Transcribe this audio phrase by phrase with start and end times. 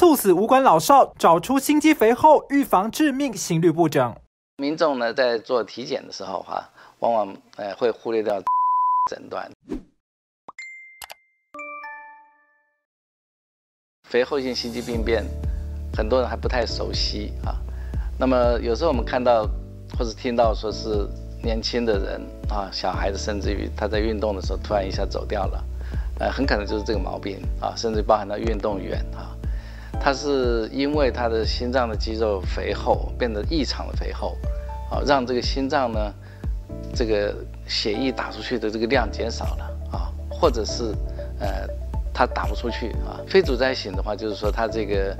[0.00, 4.16] 猝死无关老少，找出心肌肥厚，预防致命心律不整。
[4.56, 8.40] 民众呢在做体检的时候哈，往往呃会忽略掉
[9.10, 9.50] 诊断。
[14.08, 15.22] 肥厚性心肌病变，
[15.94, 17.60] 很多人还不太熟悉啊。
[18.18, 19.46] 那么有时候我们看到
[19.98, 21.06] 或者听到说是
[21.44, 25.64] 年轻的人啊，小孩子甚至于他在运动的时候突然一下走掉了，
[26.20, 29.36] 呃，很可能就是这个毛病啊，甚至包含到运动员啊，
[30.00, 34.36] 他是因为他的心脏的肌肉肥厚变得异常的肥厚，
[34.90, 36.12] 啊，让这个心脏呢，
[36.94, 37.34] 这个
[37.68, 40.94] 血液打出去的这个量减少了啊，或者是
[41.38, 41.68] 呃。
[42.12, 45.16] 它打不出去啊，非阻塞型的话，就是说它这个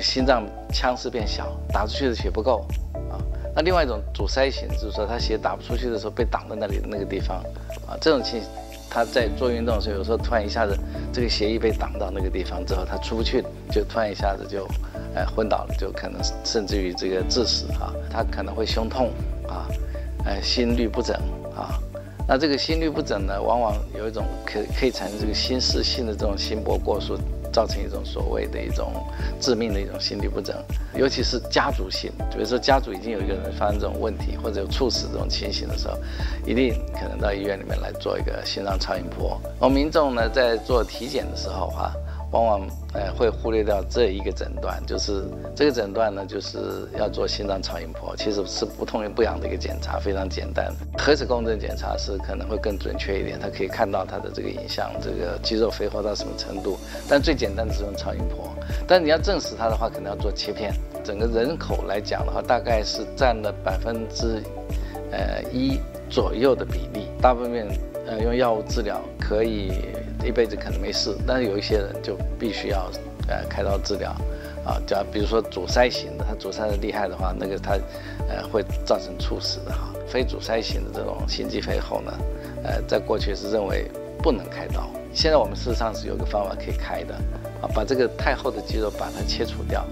[0.00, 2.64] 心脏腔室变小，打出去的血不够
[3.10, 3.18] 啊。
[3.52, 7.38] 那另外一种阻塞型，就是说它血打不出去的时候被挡在那里那个地方
[7.88, 7.96] 啊。
[8.00, 8.40] 这种情，
[8.96, 10.74] 他在做运动的时候，有时候突然一下子
[11.12, 14.66] 这个协议被挡到那个地方之后，他出不去，就突然一下子就
[15.14, 17.92] 呃昏倒了，就可能甚至于这个致死啊。
[18.10, 19.10] 他可能会胸痛
[19.46, 19.68] 啊，
[20.24, 21.14] 呃心律不整
[21.54, 21.78] 啊。
[22.26, 27.18] 那这个心律不整呢，往往有一种可可以产生这个心室性的这种心搏过速，
[27.56, 28.92] 造成一种所谓的一种
[29.40, 30.54] 致命的一种心理不整，
[30.94, 35.96] 尤其是家族性，比如说家族已经有一个人发生这种问题，或者有猝死这种情形的时候，
[36.44, 39.40] 一定可能到医院里面来做一个心脏超音波。
[39.58, 41.96] 而民众呢，在做体检的时候哈。
[42.32, 45.24] 往往呃会忽略掉这一个诊断，就是
[45.54, 46.58] 这个诊断呢，就是
[46.98, 50.72] 要做心脏超音波，其实是不痛不痒的一个检查，非常简单。
[50.98, 56.76] 核磁共振检查是可能会更准确一点，它可以看到它的这个影像，这个肌肉肥厚到什么程度。
[57.08, 58.50] 但最简单的是用超音波，
[58.86, 60.72] 但你要证实它的话，可能要做切片。
[61.04, 64.42] 整个人口来讲的话，大概是占了百分之
[65.12, 65.78] 呃一
[66.10, 67.68] 左右的比例，大部分
[68.06, 69.72] 呃用药物治疗可以。
[70.24, 72.90] 一辈子可能没事，但是有一些人就必须要，
[73.28, 74.10] 呃，开刀治疗，
[74.64, 77.78] 啊，叫比如说阻塞型的，他阻塞的厉害的话，那个他，
[78.28, 79.88] 呃，会造成猝死的哈。
[80.08, 82.12] 非阻塞型的这种心肌肥厚呢，
[82.64, 83.88] 呃，在过去是认为
[84.20, 87.14] 不能开刀，现在我们事实上是有个方法可以开的，
[87.62, 89.82] 啊，把这个太厚的肌肉把它切除掉，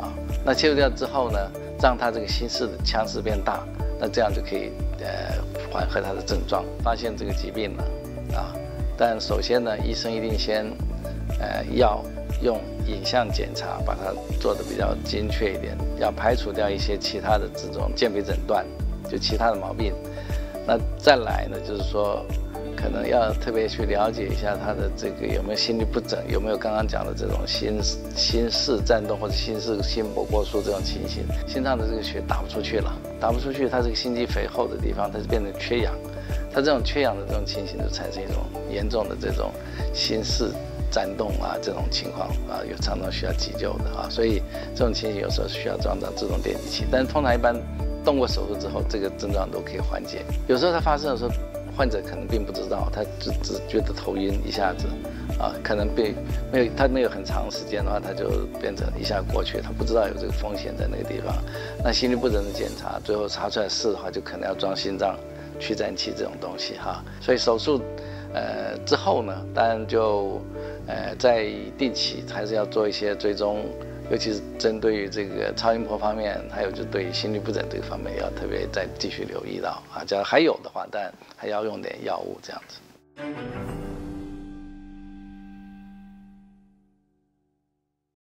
[0.00, 0.10] 啊，
[0.44, 1.38] 那切除掉之后呢，
[1.80, 3.64] 让他这个心室的腔室变大，
[4.00, 5.36] 那这样就可以，呃，
[5.70, 7.84] 缓和他的症状，发现这个疾病了，
[8.36, 8.50] 啊。
[8.96, 10.66] 但首先呢，医生一定先，
[11.38, 12.02] 呃，要
[12.42, 18.64] 用影像检查，把它做的比较精确一点，要排除掉一些其他的这种鉴别诊断，
[19.10, 19.92] 就其他的毛病。
[20.66, 22.24] 那再来呢，就是说，
[22.74, 27.78] 可能要特别去了解一下他的这个有没有心律不整，有没有刚刚讲的这种心
[28.16, 35.94] 心室颤动或者心室心搏过速这种情形，心脏的这个血打不出去了，打不出去，它这个心肌肥厚的地方，它就变成缺氧。
[36.52, 39.52] 它这种缺氧的这种情形，就产生一种严重的这种
[39.92, 40.50] 心室
[40.90, 44.42] 颤动啊，这种情况啊，有常常需要急救的啊，所以
[44.74, 46.84] 这种情形有时候需要装上自动电击器。
[46.90, 47.54] 但是通常一般
[48.04, 50.24] 动过手术之后，这个症状都可以缓解。
[50.48, 51.30] 有时候它发生的时候，
[51.76, 54.86] 患者可能并不知道，他只只觉得头晕一下子
[55.38, 56.14] 啊，可能被
[56.52, 61.36] 没有他没有很长时间的话，他就变成一下过去，他不知道有这个风险在那个地方。
[61.84, 65.16] 那心律不整的检查，最后查出来是的话，就可能要装心脏。
[65.58, 67.80] 去颤器这种东西哈，所以手术，
[68.34, 70.38] 呃之后呢，当然就，
[70.86, 73.64] 呃在定期还是要做一些追踪，
[74.10, 83.75] 尤其是针对于这个超音波方面，还有就对于心律不整这个方面要特别再继续留意到啊，假如还有的话，但还要用点药物这样子。